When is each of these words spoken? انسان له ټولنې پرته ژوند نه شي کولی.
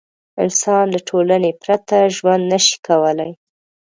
انسان 0.43 0.85
له 0.93 0.99
ټولنې 1.09 1.51
پرته 1.63 1.95
ژوند 2.15 2.43
نه 2.51 2.59
شي 2.65 2.77
کولی. 2.87 3.31